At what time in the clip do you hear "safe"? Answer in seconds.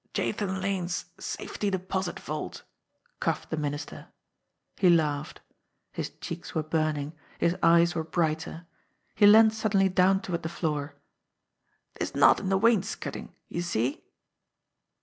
1.19-1.59